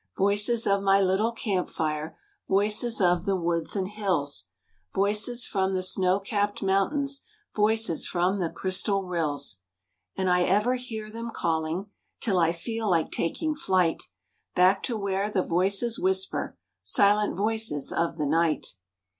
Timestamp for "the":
3.27-3.35, 5.75-5.83, 8.39-8.49, 15.29-15.43, 18.17-18.25